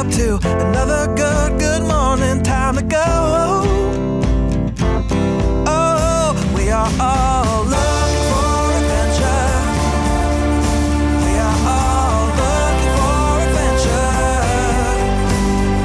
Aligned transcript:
up 0.00 0.10
to 0.10 0.36
another 0.66 1.14
good, 1.14 1.58
good 1.58 1.82
morning. 1.82 2.42
Time 2.42 2.74
to 2.74 2.82
go. 2.82 2.96
Oh, 5.66 6.52
we 6.56 6.70
are 6.70 6.90
all 6.98 7.64
looking 7.64 8.24
for 8.32 8.72
adventure. 8.80 9.52
We 11.20 11.36
are 11.36 11.58
all 11.68 12.24
looking 12.40 12.94
for 12.96 13.44
adventure. 13.44 14.16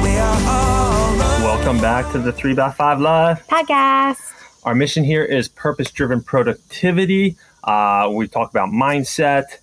We 0.02 0.12
are 0.16 0.40
all 0.48 1.12
looking 1.16 1.44
Welcome 1.44 1.78
back 1.82 2.10
to 2.12 2.18
the 2.18 2.32
3x5 2.32 3.00
Live. 3.00 3.46
Podcast. 3.48 4.32
Our 4.64 4.74
mission 4.74 5.04
here 5.04 5.26
is 5.26 5.46
purpose 5.48 5.90
driven 5.90 6.22
productivity. 6.22 7.36
Uh, 7.62 8.10
we 8.14 8.28
talk 8.28 8.48
about 8.48 8.70
mindset, 8.70 9.58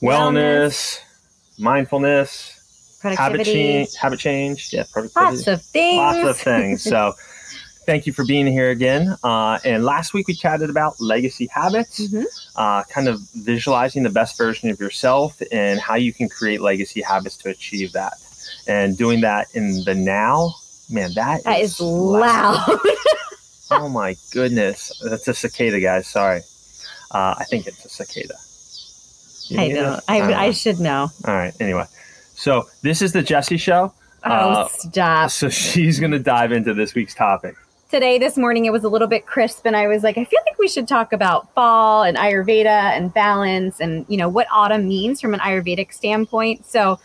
wellness, 0.00 1.00
mindfulness, 1.58 2.53
habit 3.12 3.44
change, 3.44 3.94
habit 3.94 4.18
change, 4.18 4.72
yeah, 4.72 4.84
productivity. 4.90 5.36
Lots 5.36 5.46
of 5.46 5.62
things. 5.62 5.96
Lots 5.98 6.28
of 6.28 6.36
things. 6.38 6.82
So, 6.82 7.12
thank 7.86 8.06
you 8.06 8.12
for 8.12 8.24
being 8.24 8.46
here 8.46 8.70
again. 8.70 9.14
Uh, 9.22 9.58
and 9.64 9.84
last 9.84 10.14
week 10.14 10.26
we 10.26 10.34
chatted 10.34 10.70
about 10.70 11.00
legacy 11.00 11.46
habits, 11.52 12.00
Mhm. 12.00 12.24
uh, 12.56 12.82
kind 12.84 13.08
of 13.08 13.20
visualizing 13.34 14.02
the 14.02 14.10
best 14.10 14.38
version 14.38 14.70
of 14.70 14.80
yourself 14.80 15.40
and 15.52 15.78
how 15.80 15.94
you 15.94 16.12
can 16.12 16.28
create 16.28 16.60
legacy 16.62 17.02
habits 17.02 17.36
to 17.38 17.50
achieve 17.50 17.92
that. 17.92 18.14
And 18.66 18.96
doing 18.96 19.20
that 19.22 19.48
in 19.54 19.84
the 19.84 19.94
now, 19.94 20.54
man, 20.90 21.12
that, 21.14 21.44
That 21.44 21.60
is 21.60 21.80
loud. 21.80 22.64
oh 23.70 23.88
my 23.88 24.16
goodness, 24.32 24.92
that's 25.02 25.28
a 25.28 25.34
cicada, 25.34 25.80
guys. 25.80 26.06
Sorry, 26.06 26.40
uh, 27.10 27.34
I 27.38 27.44
think 27.44 27.66
it's 27.66 27.84
a 27.84 27.88
cicada. 27.88 28.34
You 29.48 29.60
I 29.60 29.68
know. 29.68 29.94
it? 29.94 30.04
I, 30.08 30.18
don't 30.20 30.32
I 30.32 30.50
should 30.52 30.80
know. 30.80 31.10
All 31.26 31.34
right. 31.34 31.52
Anyway, 31.60 31.84
so 32.34 32.66
this 32.82 33.02
is 33.02 33.12
the 33.12 33.22
Jesse 33.22 33.56
Show. 33.56 33.92
Oh, 34.24 34.30
Uh, 34.30 34.68
stop. 34.68 35.30
So 35.30 35.48
she's 35.48 36.00
going 36.00 36.12
to 36.12 36.18
dive 36.18 36.52
into 36.52 36.74
this 36.74 36.94
week's 36.94 37.14
topic. 37.14 37.56
Today, 37.90 38.18
this 38.18 38.36
morning, 38.36 38.64
it 38.64 38.72
was 38.72 38.82
a 38.82 38.88
little 38.88 39.06
bit 39.06 39.24
crisp, 39.26 39.66
and 39.66 39.76
I 39.76 39.86
was 39.86 40.02
like, 40.02 40.18
I 40.18 40.24
feel 40.24 40.40
like 40.48 40.58
we 40.58 40.66
should 40.66 40.88
talk 40.88 41.12
about 41.12 41.52
fall 41.54 42.02
and 42.02 42.16
Ayurveda 42.16 42.66
and 42.66 43.12
balance 43.14 43.80
and, 43.80 44.04
you 44.08 44.16
know, 44.16 44.28
what 44.28 44.48
autumn 44.50 44.88
means 44.88 45.20
from 45.20 45.32
an 45.32 45.40
Ayurvedic 45.40 45.92
standpoint. 45.92 46.66
So, 46.66 46.98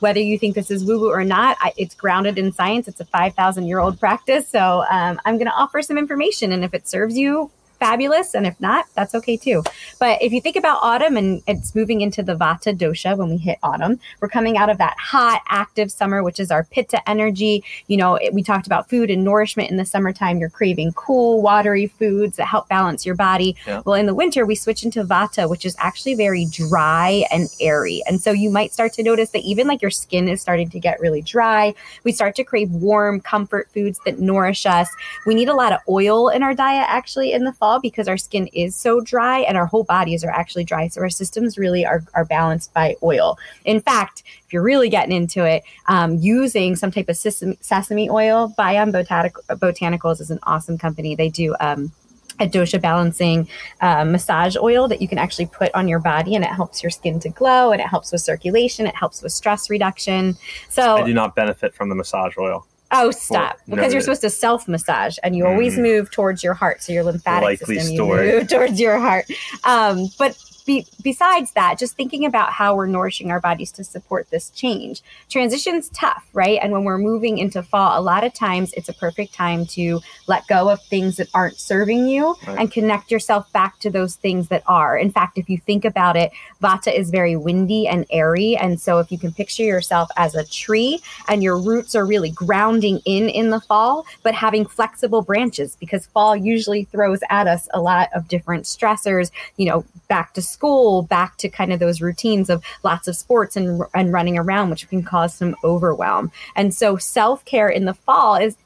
whether 0.00 0.18
you 0.18 0.36
think 0.36 0.56
this 0.56 0.68
is 0.72 0.84
woo 0.84 0.98
woo 0.98 1.10
or 1.12 1.22
not, 1.22 1.56
I, 1.60 1.72
it's 1.76 1.94
grounded 1.94 2.36
in 2.38 2.52
science. 2.52 2.88
It's 2.88 2.98
a 3.00 3.04
5,000 3.04 3.66
year 3.68 3.78
old 3.78 4.00
practice. 4.00 4.48
So, 4.48 4.84
um, 4.90 5.20
I'm 5.24 5.36
going 5.36 5.46
to 5.46 5.54
offer 5.54 5.80
some 5.80 5.96
information, 5.96 6.50
and 6.50 6.64
if 6.64 6.74
it 6.74 6.88
serves 6.88 7.16
you, 7.16 7.50
fabulous. 7.82 8.34
And 8.34 8.46
if 8.46 8.60
not, 8.60 8.86
that's 8.94 9.12
okay 9.16 9.36
too. 9.36 9.64
But 9.98 10.22
if 10.22 10.32
you 10.32 10.40
think 10.40 10.54
about 10.54 10.78
autumn 10.82 11.16
and 11.16 11.42
it's 11.48 11.74
moving 11.74 12.00
into 12.00 12.22
the 12.22 12.36
Vata 12.36 12.76
dosha 12.76 13.16
when 13.16 13.28
we 13.28 13.38
hit 13.38 13.58
autumn, 13.64 13.98
we're 14.20 14.28
coming 14.28 14.56
out 14.56 14.70
of 14.70 14.78
that 14.78 14.94
hot, 14.98 15.42
active 15.48 15.90
summer, 15.90 16.22
which 16.22 16.38
is 16.38 16.52
our 16.52 16.62
pitta 16.62 17.06
energy. 17.10 17.64
You 17.88 17.96
know, 17.96 18.14
it, 18.14 18.32
we 18.32 18.44
talked 18.44 18.68
about 18.68 18.88
food 18.88 19.10
and 19.10 19.24
nourishment 19.24 19.68
in 19.68 19.78
the 19.78 19.84
summertime. 19.84 20.38
You're 20.38 20.48
craving 20.48 20.92
cool, 20.92 21.42
watery 21.42 21.88
foods 21.88 22.36
that 22.36 22.46
help 22.46 22.68
balance 22.68 23.04
your 23.04 23.16
body. 23.16 23.56
Yeah. 23.66 23.82
Well, 23.84 23.96
in 23.96 24.06
the 24.06 24.14
winter, 24.14 24.46
we 24.46 24.54
switch 24.54 24.84
into 24.84 25.02
Vata, 25.02 25.50
which 25.50 25.66
is 25.66 25.74
actually 25.80 26.14
very 26.14 26.44
dry 26.44 27.24
and 27.32 27.48
airy. 27.58 28.00
And 28.06 28.20
so 28.20 28.30
you 28.30 28.48
might 28.48 28.72
start 28.72 28.92
to 28.92 29.02
notice 29.02 29.30
that 29.30 29.42
even 29.42 29.66
like 29.66 29.82
your 29.82 29.90
skin 29.90 30.28
is 30.28 30.40
starting 30.40 30.70
to 30.70 30.78
get 30.78 31.00
really 31.00 31.22
dry. 31.22 31.74
We 32.04 32.12
start 32.12 32.36
to 32.36 32.44
crave 32.44 32.70
warm, 32.70 33.20
comfort 33.20 33.68
foods 33.74 33.98
that 34.04 34.20
nourish 34.20 34.66
us. 34.66 34.88
We 35.26 35.34
need 35.34 35.48
a 35.48 35.54
lot 35.54 35.72
of 35.72 35.80
oil 35.88 36.28
in 36.28 36.44
our 36.44 36.54
diet 36.54 36.86
actually 36.88 37.32
in 37.32 37.42
the 37.42 37.52
fall 37.52 37.71
because 37.80 38.08
our 38.08 38.16
skin 38.16 38.48
is 38.48 38.76
so 38.76 39.00
dry 39.00 39.40
and 39.40 39.56
our 39.56 39.66
whole 39.66 39.84
bodies 39.84 40.24
are 40.24 40.30
actually 40.30 40.64
dry. 40.64 40.88
So 40.88 41.00
our 41.00 41.10
systems 41.10 41.58
really 41.58 41.84
are, 41.84 42.04
are 42.14 42.24
balanced 42.24 42.72
by 42.74 42.96
oil. 43.02 43.38
In 43.64 43.80
fact, 43.80 44.22
if 44.44 44.52
you're 44.52 44.62
really 44.62 44.88
getting 44.88 45.14
into 45.14 45.44
it, 45.44 45.62
um, 45.86 46.16
using 46.16 46.76
some 46.76 46.90
type 46.90 47.08
of 47.08 47.16
sesame, 47.16 47.56
sesame 47.60 48.10
oil, 48.10 48.54
Biome 48.58 48.92
Botanic- 48.92 49.46
Botanicals 49.48 50.20
is 50.20 50.30
an 50.30 50.38
awesome 50.44 50.78
company. 50.78 51.14
They 51.14 51.28
do 51.28 51.54
um, 51.60 51.92
a 52.40 52.48
dosha 52.48 52.80
balancing 52.80 53.48
uh, 53.80 54.04
massage 54.04 54.56
oil 54.56 54.88
that 54.88 55.00
you 55.00 55.08
can 55.08 55.18
actually 55.18 55.46
put 55.46 55.74
on 55.74 55.88
your 55.88 55.98
body 55.98 56.34
and 56.34 56.44
it 56.44 56.50
helps 56.50 56.82
your 56.82 56.90
skin 56.90 57.20
to 57.20 57.28
glow 57.28 57.72
and 57.72 57.80
it 57.80 57.86
helps 57.86 58.12
with 58.12 58.20
circulation. 58.20 58.86
It 58.86 58.94
helps 58.94 59.22
with 59.22 59.32
stress 59.32 59.70
reduction. 59.70 60.36
So 60.68 60.96
I 60.96 61.04
do 61.04 61.14
not 61.14 61.34
benefit 61.34 61.74
from 61.74 61.88
the 61.88 61.94
massage 61.94 62.36
oil. 62.38 62.66
Oh, 62.92 63.10
stop. 63.10 63.58
Well, 63.66 63.76
because 63.76 63.92
you're 63.92 64.00
noted. 64.00 64.04
supposed 64.04 64.20
to 64.22 64.30
self 64.30 64.68
massage 64.68 65.16
and 65.22 65.34
you 65.34 65.46
always 65.46 65.74
Mm. 65.76 65.82
move 65.82 66.10
towards 66.10 66.44
your 66.44 66.54
heart. 66.54 66.82
So 66.82 66.92
your 66.92 67.04
lymphatic 67.04 67.42
Likely 67.60 67.78
system, 67.78 67.96
story. 67.96 68.28
you 68.28 68.38
move 68.40 68.48
towards 68.48 68.80
your 68.80 68.98
heart. 68.98 69.24
Um, 69.64 70.08
but 70.18 70.36
be, 70.64 70.86
besides 71.02 71.52
that, 71.52 71.78
just 71.78 71.96
thinking 71.96 72.24
about 72.24 72.52
how 72.52 72.74
we're 72.76 72.86
nourishing 72.86 73.30
our 73.30 73.40
bodies 73.40 73.72
to 73.72 73.84
support 73.84 74.30
this 74.30 74.50
change. 74.50 75.02
Transition's 75.28 75.88
tough, 75.90 76.24
right? 76.32 76.58
And 76.62 76.72
when 76.72 76.84
we're 76.84 76.98
moving 76.98 77.38
into 77.38 77.62
fall, 77.62 77.98
a 77.98 78.02
lot 78.02 78.24
of 78.24 78.32
times 78.34 78.72
it's 78.74 78.88
a 78.88 78.92
perfect 78.92 79.34
time 79.34 79.66
to 79.66 80.00
let 80.26 80.46
go 80.46 80.68
of 80.68 80.82
things 80.84 81.16
that 81.16 81.28
aren't 81.34 81.56
serving 81.58 82.06
you 82.08 82.36
Right. 82.46 82.58
and 82.58 82.70
connect 82.72 83.10
yourself 83.10 83.52
back 83.52 83.78
to 83.80 83.90
those 83.90 84.16
things 84.16 84.48
that 84.48 84.62
are. 84.66 84.96
In 84.96 85.10
fact, 85.10 85.38
if 85.38 85.48
you 85.48 85.58
think 85.58 85.84
about 85.84 86.16
it, 86.16 86.30
Vata 86.62 86.92
is 86.96 87.10
very 87.10 87.36
windy 87.36 87.86
and 87.88 88.06
airy. 88.10 88.56
And 88.56 88.80
so 88.80 88.98
if 88.98 89.10
you 89.10 89.18
can 89.18 89.32
picture 89.32 89.64
yourself 89.64 90.08
as 90.16 90.34
a 90.34 90.44
tree 90.44 91.00
and 91.28 91.42
your 91.42 91.58
roots 91.58 91.94
are 91.94 92.06
really 92.06 92.30
grounding 92.30 93.00
in 93.04 93.28
in 93.28 93.50
the 93.50 93.60
fall, 93.60 94.06
but 94.22 94.34
having 94.34 94.66
flexible 94.66 95.22
branches 95.22 95.76
because 95.78 96.06
fall 96.06 96.36
usually 96.36 96.84
throws 96.84 97.20
at 97.30 97.46
us 97.46 97.68
a 97.74 97.80
lot 97.80 98.08
of 98.14 98.28
different 98.28 98.64
stressors, 98.64 99.30
you 99.56 99.66
know, 99.66 99.84
back 100.08 100.34
to 100.34 100.42
school, 100.52 101.02
back 101.02 101.36
to 101.38 101.48
kind 101.48 101.72
of 101.72 101.80
those 101.80 102.00
routines 102.00 102.50
of 102.50 102.62
lots 102.84 103.08
of 103.08 103.16
sports 103.16 103.56
and, 103.56 103.82
and 103.94 104.12
running 104.12 104.38
around, 104.38 104.70
which 104.70 104.88
can 104.88 105.02
cause 105.02 105.34
some 105.34 105.56
overwhelm. 105.64 106.30
And 106.54 106.74
so 106.74 106.96
self 106.96 107.44
care 107.44 107.68
in 107.68 107.84
the 107.86 107.94
fall 107.94 108.36
is 108.36 108.56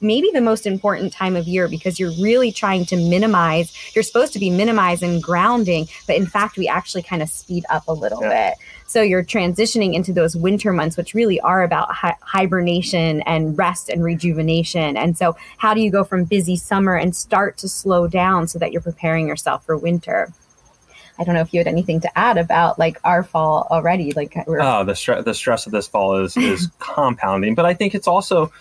maybe 0.00 0.28
the 0.34 0.42
most 0.42 0.66
important 0.66 1.10
time 1.12 1.36
of 1.36 1.48
year 1.48 1.68
because 1.68 1.98
you're 1.98 2.12
really 2.20 2.52
trying 2.52 2.84
to 2.84 2.96
minimize 2.96 3.72
you're 3.94 4.02
supposed 4.02 4.32
to 4.34 4.38
be 4.38 4.50
minimizing 4.50 5.20
grounding 5.22 5.86
but 6.06 6.16
in 6.16 6.26
fact 6.26 6.58
we 6.58 6.68
actually 6.68 7.02
kind 7.02 7.22
of 7.22 7.30
speed 7.30 7.64
up 7.70 7.82
a 7.88 7.92
little 7.92 8.20
Yeah. 8.20 8.50
bit 8.50 8.58
so 8.86 9.00
you're 9.00 9.24
transitioning 9.24 9.94
into 9.94 10.12
those 10.12 10.36
winter 10.36 10.70
months 10.70 10.98
which 10.98 11.14
really 11.14 11.40
are 11.40 11.62
about 11.62 11.90
hi- 11.90 12.14
hibernation 12.20 13.22
and 13.22 13.56
rest 13.56 13.88
and 13.88 14.04
rejuvenation 14.04 14.98
and 14.98 15.16
so 15.16 15.34
how 15.56 15.72
do 15.72 15.80
you 15.80 15.90
go 15.90 16.04
from 16.04 16.24
busy 16.24 16.56
summer 16.56 16.94
and 16.94 17.16
start 17.16 17.56
to 17.58 17.68
slow 17.68 18.06
down 18.06 18.46
so 18.46 18.58
that 18.58 18.70
you're 18.70 18.82
preparing 18.82 19.26
yourself 19.26 19.64
for 19.64 19.78
winter 19.78 20.30
I 21.18 21.24
don't 21.24 21.34
know 21.34 21.40
if 21.40 21.52
you 21.54 21.60
had 21.60 21.66
anything 21.68 22.00
to 22.00 22.18
add 22.18 22.38
about 22.38 22.78
like 22.78 22.98
our 23.04 23.22
fall 23.22 23.66
already. 23.70 24.12
Like 24.12 24.34
we're 24.46 24.60
Oh, 24.60 24.84
the 24.84 24.94
stress 24.94 25.24
the 25.24 25.34
stress 25.34 25.66
of 25.66 25.72
this 25.72 25.86
fall 25.86 26.16
is 26.24 26.36
is 26.36 26.68
compounding, 26.78 27.54
but 27.54 27.64
I 27.66 27.74
think 27.74 27.94
it's 27.94 28.08
also, 28.08 28.52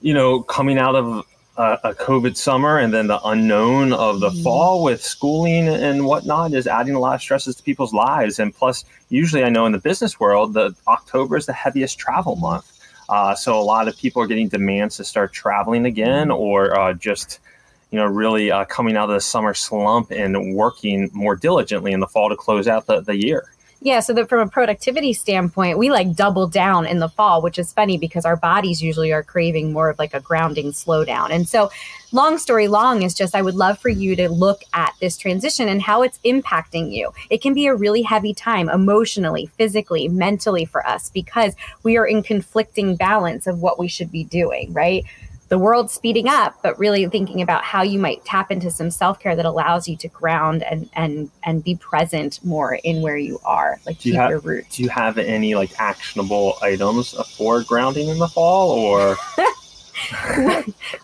you 0.00 0.14
know, 0.14 0.42
coming 0.42 0.78
out 0.78 0.94
of 0.94 1.24
a, 1.56 1.78
a 1.84 1.94
COVID 1.94 2.36
summer 2.36 2.78
and 2.78 2.94
then 2.94 3.08
the 3.08 3.20
unknown 3.24 3.92
of 3.92 4.20
the 4.20 4.30
Mhm. 4.30 4.42
fall 4.44 4.82
with 4.84 5.02
schooling 5.02 5.68
and 5.68 6.06
whatnot 6.06 6.54
is 6.54 6.66
adding 6.66 6.94
a 6.94 7.00
lot 7.00 7.16
of 7.16 7.20
stresses 7.20 7.56
to 7.56 7.62
people's 7.62 7.92
lives. 7.92 8.38
And 8.38 8.54
plus, 8.54 8.84
usually 9.08 9.42
I 9.44 9.48
know 9.50 9.66
in 9.66 9.72
the 9.72 9.78
business 9.78 10.20
world, 10.20 10.54
the 10.54 10.74
October 10.86 11.36
is 11.36 11.46
the 11.46 11.52
heaviest 11.52 11.98
travel 11.98 12.36
month. 12.36 12.70
Uh, 13.08 13.34
so 13.34 13.58
a 13.58 13.60
lot 13.60 13.88
of 13.88 13.96
people 13.96 14.22
are 14.22 14.28
getting 14.28 14.46
demands 14.48 14.96
to 14.96 15.04
start 15.04 15.32
traveling 15.32 15.84
again 15.84 16.30
or 16.30 16.78
uh, 16.78 16.92
just 16.92 17.40
you 17.90 17.98
know, 17.98 18.06
really 18.06 18.50
uh, 18.50 18.64
coming 18.66 18.96
out 18.96 19.10
of 19.10 19.14
the 19.14 19.20
summer 19.20 19.54
slump 19.54 20.10
and 20.10 20.54
working 20.54 21.10
more 21.12 21.36
diligently 21.36 21.92
in 21.92 22.00
the 22.00 22.06
fall 22.06 22.28
to 22.28 22.36
close 22.36 22.68
out 22.68 22.86
the, 22.86 23.00
the 23.00 23.16
year. 23.16 23.50
Yeah, 23.82 24.00
so 24.00 24.12
that 24.12 24.28
from 24.28 24.40
a 24.40 24.50
productivity 24.50 25.14
standpoint, 25.14 25.78
we 25.78 25.90
like 25.90 26.14
double 26.14 26.46
down 26.46 26.86
in 26.86 26.98
the 26.98 27.08
fall, 27.08 27.40
which 27.40 27.58
is 27.58 27.72
funny 27.72 27.96
because 27.96 28.26
our 28.26 28.36
bodies 28.36 28.82
usually 28.82 29.10
are 29.10 29.22
craving 29.22 29.72
more 29.72 29.88
of 29.88 29.98
like 29.98 30.12
a 30.12 30.20
grounding 30.20 30.72
slowdown. 30.72 31.30
And 31.30 31.48
so, 31.48 31.70
long 32.12 32.36
story 32.36 32.68
long 32.68 33.02
is 33.02 33.14
just 33.14 33.34
I 33.34 33.40
would 33.40 33.54
love 33.54 33.78
for 33.78 33.88
you 33.88 34.14
to 34.16 34.28
look 34.28 34.60
at 34.74 34.94
this 35.00 35.16
transition 35.16 35.66
and 35.66 35.80
how 35.80 36.02
it's 36.02 36.18
impacting 36.26 36.92
you. 36.92 37.10
It 37.30 37.40
can 37.40 37.54
be 37.54 37.68
a 37.68 37.74
really 37.74 38.02
heavy 38.02 38.34
time 38.34 38.68
emotionally, 38.68 39.46
physically, 39.56 40.08
mentally 40.08 40.66
for 40.66 40.86
us 40.86 41.08
because 41.08 41.54
we 41.82 41.96
are 41.96 42.06
in 42.06 42.22
conflicting 42.22 42.96
balance 42.96 43.46
of 43.46 43.62
what 43.62 43.78
we 43.78 43.88
should 43.88 44.12
be 44.12 44.24
doing, 44.24 44.74
right? 44.74 45.06
The 45.50 45.58
world 45.58 45.90
speeding 45.90 46.28
up, 46.28 46.54
but 46.62 46.78
really 46.78 47.06
thinking 47.08 47.42
about 47.42 47.64
how 47.64 47.82
you 47.82 47.98
might 47.98 48.24
tap 48.24 48.50
into 48.52 48.70
some 48.70 48.90
self 48.90 49.18
care 49.20 49.34
that 49.36 49.44
allows 49.44 49.88
you 49.88 49.96
to 49.98 50.08
ground 50.08 50.62
and 50.62 50.88
and 50.94 51.30
and 51.44 51.62
be 51.62 51.74
present 51.74 52.42
more 52.44 52.74
in 52.84 53.02
where 53.02 53.16
you 53.18 53.38
are, 53.44 53.78
like 53.84 53.98
Do 53.98 54.08
you 54.10 54.14
have- 54.16 54.30
your 54.30 54.38
roots. 54.38 54.76
do 54.76 54.82
you 54.84 54.88
have 54.88 55.18
any 55.18 55.54
like 55.56 55.72
actionable 55.78 56.56
items 56.62 57.12
for 57.36 57.62
grounding 57.64 58.08
in 58.08 58.18
the 58.18 58.28
fall 58.28 58.70
or 58.70 59.16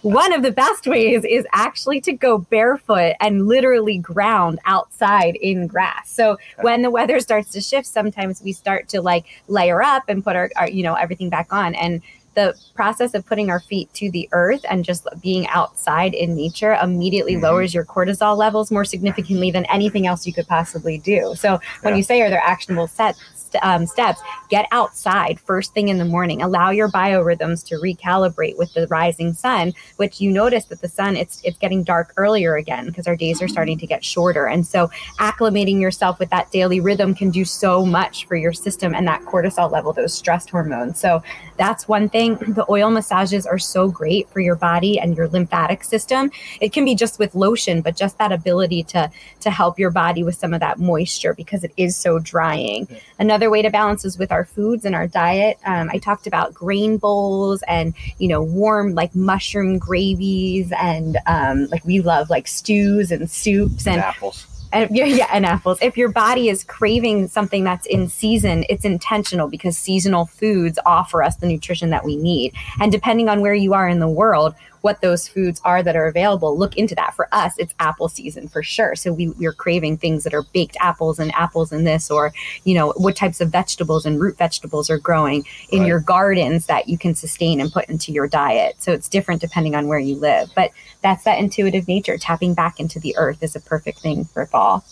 One 0.02 0.32
of 0.32 0.42
the 0.42 0.52
best 0.52 0.86
ways 0.86 1.24
is 1.28 1.44
actually 1.52 2.00
to 2.02 2.12
go 2.12 2.38
barefoot 2.38 3.14
and 3.20 3.46
literally 3.46 3.98
ground 3.98 4.58
outside 4.64 5.36
in 5.36 5.66
grass. 5.66 6.10
So 6.10 6.38
when 6.62 6.82
the 6.82 6.90
weather 6.90 7.20
starts 7.20 7.50
to 7.52 7.60
shift, 7.60 7.86
sometimes 7.86 8.42
we 8.42 8.52
start 8.52 8.88
to 8.90 9.02
like 9.02 9.26
layer 9.48 9.82
up 9.82 10.04
and 10.08 10.24
put 10.24 10.34
our, 10.36 10.50
our 10.56 10.68
you 10.68 10.82
know 10.82 10.94
everything 10.94 11.28
back 11.30 11.52
on 11.52 11.74
and 11.74 12.00
the 12.36 12.54
process 12.74 13.14
of 13.14 13.26
putting 13.26 13.50
our 13.50 13.58
feet 13.58 13.92
to 13.94 14.10
the 14.10 14.28
earth 14.32 14.64
and 14.70 14.84
just 14.84 15.08
being 15.20 15.48
outside 15.48 16.14
in 16.14 16.36
nature 16.36 16.74
immediately 16.82 17.34
Mhm. 17.34 17.42
lowers 17.42 17.74
your 17.74 17.84
cortisol 17.84 18.36
levels 18.36 18.70
more 18.70 18.84
significantly 18.84 19.50
than 19.50 19.64
anything 19.66 20.06
else 20.06 20.26
you 20.26 20.32
could 20.32 20.46
possibly 20.46 20.98
do. 20.98 21.34
So 21.36 21.58
when 21.82 21.94
Yeah. 21.94 21.98
you 21.98 22.02
say 22.04 22.22
are 22.22 22.30
there 22.30 22.42
actionable 22.44 22.86
sets 22.86 23.18
um, 23.62 23.86
steps, 23.86 24.20
get 24.50 24.66
outside 24.70 25.38
first 25.40 25.72
thing 25.72 25.88
in 25.88 25.96
the 25.96 26.04
morning. 26.04 26.42
Allow 26.42 26.70
your 26.70 26.90
biorhythms 26.90 27.64
to 27.68 27.76
recalibrate 27.76 28.58
with 28.58 28.74
the 28.74 28.86
rising 28.88 29.32
sun, 29.32 29.72
which 29.96 30.20
you 30.20 30.30
notice 30.30 30.66
that 30.66 30.82
the 30.82 30.88
sun 30.88 31.16
it's 31.16 31.40
it's 31.42 31.56
getting 31.56 31.82
dark 31.82 32.12
earlier 32.18 32.56
again 32.56 32.86
because 32.86 33.06
our 33.06 33.16
days 33.16 33.40
are 33.40 33.48
starting 33.48 33.78
to 33.78 33.86
get 33.86 34.04
shorter. 34.04 34.46
And 34.46 34.66
so 34.66 34.90
acclimating 35.20 35.80
yourself 35.80 36.18
with 36.18 36.28
that 36.30 36.50
daily 36.50 36.80
rhythm 36.80 37.14
can 37.14 37.30
do 37.30 37.44
so 37.46 37.86
much 37.86 38.26
for 38.26 38.36
your 38.36 38.52
system 38.52 38.94
and 38.94 39.06
that 39.08 39.22
cortisol 39.22 39.70
level, 39.70 39.92
those 39.92 40.12
stress 40.12 40.46
hormones. 40.50 40.98
So 40.98 41.22
that's 41.56 41.88
one 41.88 42.08
thing. 42.10 42.25
The 42.34 42.64
oil 42.68 42.90
massages 42.90 43.46
are 43.46 43.58
so 43.58 43.88
great 43.88 44.28
for 44.30 44.40
your 44.40 44.56
body 44.56 44.98
and 44.98 45.16
your 45.16 45.28
lymphatic 45.28 45.84
system. 45.84 46.30
It 46.60 46.72
can 46.72 46.84
be 46.84 46.94
just 46.94 47.18
with 47.18 47.34
lotion, 47.34 47.80
but 47.80 47.96
just 47.96 48.18
that 48.18 48.32
ability 48.32 48.82
to 48.84 49.10
to 49.40 49.50
help 49.50 49.78
your 49.78 49.90
body 49.90 50.22
with 50.22 50.34
some 50.34 50.52
of 50.52 50.60
that 50.60 50.78
moisture 50.78 51.34
because 51.34 51.64
it 51.64 51.72
is 51.76 51.96
so 51.96 52.18
drying. 52.18 52.88
Another 53.18 53.50
way 53.50 53.62
to 53.62 53.70
balance 53.70 54.04
is 54.04 54.18
with 54.18 54.32
our 54.32 54.44
foods 54.44 54.84
and 54.84 54.94
our 54.94 55.06
diet. 55.06 55.58
Um, 55.64 55.88
I 55.92 55.98
talked 55.98 56.26
about 56.26 56.52
grain 56.52 56.96
bowls 56.96 57.62
and 57.68 57.94
you 58.18 58.28
know 58.28 58.42
warm 58.42 58.94
like 58.94 59.14
mushroom 59.14 59.78
gravies 59.78 60.72
and 60.78 61.18
um, 61.26 61.66
like 61.66 61.84
we 61.84 62.00
love 62.00 62.30
like 62.30 62.48
stews 62.48 63.10
and 63.10 63.30
soups 63.30 63.86
and 63.86 64.00
apples. 64.00 64.46
And, 64.76 64.96
yeah, 64.96 65.04
yeah, 65.04 65.28
and 65.32 65.46
apples. 65.46 65.78
If 65.80 65.96
your 65.96 66.10
body 66.10 66.48
is 66.48 66.64
craving 66.64 67.28
something 67.28 67.64
that's 67.64 67.86
in 67.86 68.08
season, 68.08 68.64
it's 68.68 68.84
intentional 68.84 69.48
because 69.48 69.76
seasonal 69.76 70.26
foods 70.26 70.78
offer 70.84 71.22
us 71.22 71.36
the 71.36 71.46
nutrition 71.46 71.90
that 71.90 72.04
we 72.04 72.16
need. 72.16 72.54
And 72.80 72.92
depending 72.92 73.28
on 73.28 73.40
where 73.40 73.54
you 73.54 73.74
are 73.74 73.88
in 73.88 74.00
the 74.00 74.08
world, 74.08 74.54
what 74.86 75.00
those 75.00 75.26
foods 75.26 75.60
are 75.64 75.82
that 75.82 75.96
are 75.96 76.06
available, 76.06 76.56
look 76.56 76.76
into 76.76 76.94
that. 76.94 77.12
For 77.16 77.26
us, 77.32 77.54
it's 77.58 77.74
apple 77.80 78.08
season 78.08 78.46
for 78.46 78.62
sure. 78.62 78.94
So 78.94 79.12
we, 79.12 79.30
we're 79.30 79.52
craving 79.52 79.98
things 79.98 80.22
that 80.22 80.32
are 80.32 80.44
baked 80.54 80.76
apples 80.78 81.18
and 81.18 81.34
apples 81.34 81.72
in 81.72 81.82
this, 81.82 82.08
or, 82.08 82.32
you 82.62 82.72
know, 82.72 82.92
what 82.96 83.16
types 83.16 83.40
of 83.40 83.50
vegetables 83.50 84.06
and 84.06 84.20
root 84.20 84.38
vegetables 84.38 84.88
are 84.88 84.98
growing 84.98 85.44
in 85.70 85.80
Right. 85.80 85.88
your 85.88 85.98
gardens 85.98 86.66
that 86.66 86.88
you 86.88 86.96
can 86.98 87.16
sustain 87.16 87.60
and 87.60 87.72
put 87.72 87.86
into 87.86 88.12
your 88.12 88.28
diet. 88.28 88.76
So 88.78 88.92
it's 88.92 89.08
different 89.08 89.40
depending 89.40 89.74
on 89.74 89.88
where 89.88 89.98
you 89.98 90.14
live. 90.14 90.50
But 90.54 90.70
that's 91.02 91.24
that 91.24 91.40
intuitive 91.40 91.88
nature. 91.88 92.16
Tapping 92.16 92.54
back 92.54 92.78
into 92.78 93.00
the 93.00 93.16
earth 93.16 93.42
is 93.42 93.56
a 93.56 93.60
perfect 93.60 93.98
thing 93.98 94.24
for 94.24 94.46
fall. 94.46 94.84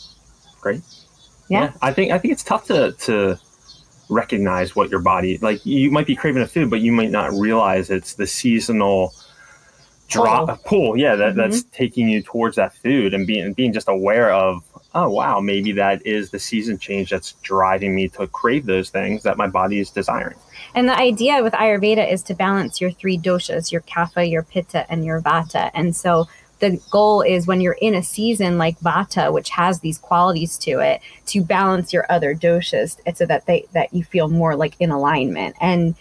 Great. 0.60 0.82
Yeah. 1.48 1.72
I 1.82 1.92
think 1.92 2.10
I 2.10 2.18
think 2.18 2.32
it's 2.32 2.42
tough 2.42 2.66
to 2.66 2.92
to 3.06 3.38
recognize 4.08 4.74
what 4.74 4.90
your 4.90 5.00
body 5.00 5.38
like. 5.38 5.64
You 5.64 5.92
might 5.92 6.08
be 6.08 6.16
craving 6.16 6.42
a 6.42 6.48
food, 6.48 6.68
but 6.68 6.80
you 6.80 6.90
might 6.90 7.12
not 7.12 7.30
realize 7.32 7.90
it's 7.90 8.14
the 8.14 8.26
seasonal 8.26 9.12
drop 10.08 10.46
Pull. 10.46 10.56
pull. 10.90 10.96
Yeah, 10.96 11.16
that, 11.16 11.32
Mhm. 11.34 11.36
that's 11.36 11.62
taking 11.64 12.08
you 12.08 12.22
towards 12.22 12.56
that 12.56 12.74
food 12.74 13.14
and 13.14 13.26
being 13.26 13.52
being 13.52 13.72
just 13.72 13.88
aware 13.88 14.32
of. 14.32 14.62
Oh 14.94 15.10
wow, 15.10 15.40
maybe 15.40 15.72
that 15.72 16.06
is 16.06 16.30
the 16.30 16.38
season 16.38 16.78
change 16.78 17.10
that's 17.10 17.32
driving 17.42 17.94
me 17.94 18.08
to 18.10 18.26
crave 18.28 18.66
those 18.66 18.90
things 18.90 19.22
that 19.24 19.36
my 19.36 19.48
body 19.48 19.80
is 19.80 19.90
desiring. 19.90 20.36
And 20.74 20.88
the 20.88 20.96
idea 20.98 21.42
with 21.42 21.52
Ayurveda 21.54 22.10
is 22.12 22.22
to 22.24 22.34
balance 22.34 22.80
your 22.80 22.92
three 22.92 23.18
doshas, 23.18 23.72
your 23.72 23.80
kapha, 23.82 24.28
your 24.30 24.42
pitta, 24.42 24.86
and 24.90 25.04
your 25.04 25.20
vata. 25.20 25.70
And 25.74 25.96
so 25.96 26.28
the 26.60 26.80
goal 26.90 27.22
is 27.22 27.46
when 27.46 27.60
you're 27.60 27.76
in 27.80 27.94
a 27.94 28.02
season 28.02 28.56
like 28.56 28.78
vata, 28.80 29.32
which 29.32 29.50
has 29.50 29.80
these 29.80 29.98
qualities 29.98 30.56
to 30.58 30.78
it, 30.78 31.00
to 31.26 31.42
balance 31.42 31.92
your 31.92 32.06
other 32.08 32.34
doshas 32.34 32.96
so 33.16 33.26
that 33.26 33.46
they 33.46 33.66
that 33.72 33.92
you 33.92 34.04
feel 34.04 34.28
more 34.28 34.54
like 34.54 34.74
in 34.78 34.90
alignment. 34.92 35.56
And 35.60 35.96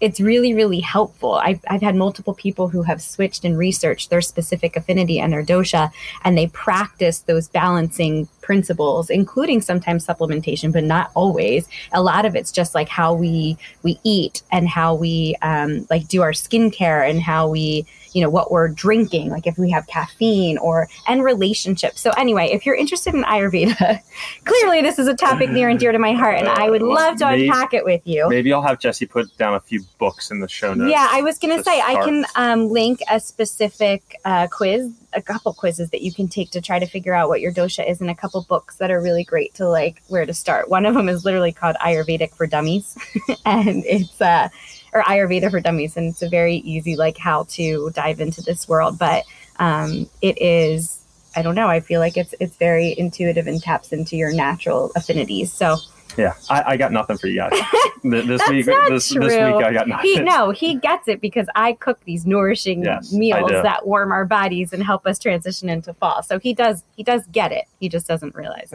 it's 0.00 0.20
really, 0.20 0.52
really 0.54 0.80
helpful. 0.80 1.34
I've, 1.34 1.60
I've 1.68 1.82
had 1.82 1.96
multiple 1.96 2.34
people 2.34 2.68
who 2.68 2.82
have 2.82 3.00
switched 3.00 3.44
and 3.44 3.56
researched 3.56 4.10
their 4.10 4.20
specific 4.20 4.76
affinity 4.76 5.18
and 5.18 5.32
their 5.32 5.44
dosha, 5.44 5.90
and 6.24 6.36
they 6.36 6.48
practice 6.48 7.20
those 7.20 7.48
balancing 7.48 8.28
principles, 8.46 9.10
including 9.10 9.60
sometimes 9.60 10.06
supplementation, 10.06 10.72
but 10.72 10.84
not 10.84 11.10
always. 11.14 11.68
A 11.92 12.00
lot 12.00 12.24
of 12.24 12.36
it's 12.36 12.52
just 12.52 12.76
like 12.76 12.88
how 12.88 13.12
we 13.12 13.58
we 13.82 13.98
eat 14.04 14.42
and 14.52 14.68
how 14.68 14.94
we 14.94 15.34
um, 15.42 15.84
like 15.90 16.06
do 16.06 16.22
our 16.22 16.30
skincare 16.30 17.08
and 17.10 17.20
how 17.20 17.48
we 17.48 17.84
you 18.12 18.22
know 18.22 18.30
what 18.30 18.50
we're 18.50 18.68
drinking 18.68 19.28
like 19.28 19.46
if 19.46 19.58
we 19.58 19.70
have 19.70 19.86
caffeine 19.88 20.56
or 20.56 20.88
and 21.06 21.22
relationships 21.22 22.00
so 22.00 22.10
anyway 22.16 22.46
if 22.50 22.64
you're 22.64 22.74
interested 22.74 23.12
in 23.14 23.22
ayurveda 23.24 24.00
clearly 24.46 24.80
this 24.80 24.98
is 24.98 25.06
a 25.06 25.14
topic 25.14 25.50
near 25.50 25.68
and 25.68 25.78
dear 25.78 25.92
to 25.92 25.98
my 25.98 26.12
heart 26.12 26.38
and 26.38 26.48
i 26.48 26.70
would 26.70 26.80
love 26.80 27.18
to 27.18 27.26
maybe- 27.26 27.46
unpack 27.46 27.74
it 27.74 27.84
with 27.84 28.00
you 28.06 28.26
Maybe 28.30 28.54
I'll 28.54 28.62
have 28.62 28.78
Jesse 28.78 29.04
put 29.04 29.36
down 29.36 29.52
a 29.54 29.60
few 29.60 29.82
books 29.98 30.30
in 30.30 30.40
the 30.40 30.48
show 30.48 30.72
notes. 30.72 30.90
yeah 30.90 31.08
i 31.10 31.20
was 31.20 31.36
gonna 31.38 31.58
to 31.58 31.62
say 31.62 31.78
i 31.82 31.94
can 32.06 32.24
um, 32.36 32.70
link 32.70 33.00
a 33.10 33.20
specific 33.20 34.18
uh, 34.24 34.46
quiz 34.46 34.90
a 35.16 35.22
couple 35.22 35.52
quizzes 35.54 35.90
that 35.90 36.02
you 36.02 36.12
can 36.12 36.28
take 36.28 36.50
to 36.50 36.60
try 36.60 36.78
to 36.78 36.86
figure 36.86 37.14
out 37.14 37.28
what 37.28 37.40
your 37.40 37.52
dosha 37.52 37.88
is 37.88 38.00
and 38.00 38.10
a 38.10 38.14
couple 38.14 38.42
books 38.42 38.76
that 38.76 38.90
are 38.90 39.00
really 39.00 39.24
great 39.24 39.54
to 39.54 39.68
like 39.68 40.02
where 40.08 40.26
to 40.26 40.34
start. 40.34 40.68
One 40.68 40.86
of 40.86 40.94
them 40.94 41.08
is 41.08 41.24
literally 41.24 41.52
called 41.52 41.76
ayurvedic 41.76 42.34
for 42.34 42.46
dummies 42.46 42.96
and 43.44 43.84
it's 43.86 44.20
uh 44.20 44.48
or 44.92 45.02
ayurveda 45.02 45.50
for 45.50 45.60
dummies 45.60 45.96
and 45.96 46.10
it's 46.10 46.22
a 46.22 46.28
very 46.28 46.56
easy 46.56 46.96
like 46.96 47.18
how 47.18 47.44
to 47.50 47.90
dive 47.94 48.20
into 48.20 48.40
this 48.42 48.68
world 48.68 48.98
but 48.98 49.24
um 49.58 50.08
it 50.22 50.40
is 50.40 51.02
i 51.34 51.42
don't 51.42 51.54
know 51.54 51.68
i 51.68 51.80
feel 51.80 52.00
like 52.00 52.16
it's 52.16 52.34
it's 52.40 52.56
very 52.56 52.94
intuitive 52.96 53.46
and 53.46 53.62
taps 53.62 53.92
into 53.92 54.16
your 54.16 54.32
natural 54.32 54.92
affinities. 54.96 55.52
So 55.52 55.76
Yeah, 56.16 56.34
I, 56.50 56.62
I 56.72 56.76
got 56.76 56.92
nothing 56.92 57.18
for 57.18 57.26
you 57.28 57.36
guys. 57.36 57.52
This 58.02 58.38
That's 58.38 58.50
week, 58.50 58.66
not 58.68 58.88
this, 58.88 59.08
this 59.08 59.18
week 59.20 59.64
I 59.64 59.72
got 59.72 59.88
nothing. 59.88 60.08
he 60.08 60.20
no 60.20 60.50
he 60.52 60.76
gets 60.76 61.08
it 61.08 61.20
because 61.20 61.48
i 61.56 61.72
cook 61.72 61.98
these 62.04 62.24
nourishing 62.24 62.84
Yes, 62.84 63.12
meals 63.12 63.50
that 63.50 63.84
warm 63.84 64.12
our 64.12 64.24
bodies 64.24 64.72
and 64.72 64.80
help 64.80 65.08
us 65.08 65.18
transition 65.18 65.68
into 65.68 65.92
fall 65.94 66.22
so 66.22 66.38
he 66.38 66.54
does 66.54 66.84
he 66.94 67.02
does 67.02 67.26
get 67.32 67.50
it 67.50 67.64
he 67.80 67.88
just 67.88 68.06
doesn't 68.06 68.32
realize 68.36 68.72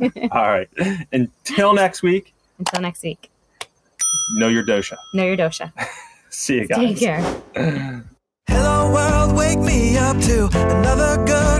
it. 0.00 0.28
All 0.32 0.48
right. 0.48 0.68
Until 1.12 1.74
next 1.74 2.02
week, 2.02 2.32
until 2.58 2.80
next 2.80 3.02
week 3.02 3.30
know 4.36 4.48
your 4.48 4.64
dosha. 4.64 4.96
know 5.12 5.24
your 5.24 5.36
dosha 5.36 5.70
See 6.30 6.54
you 6.54 6.66
guys. 6.66 6.78
take 6.78 6.98
care 7.00 8.04
Hello 8.46 8.92
world, 8.94 9.36
wake 9.36 9.58
me 9.58 9.98
up 9.98 10.16
to 10.22 10.46
another 10.78 11.22
good 11.26 11.50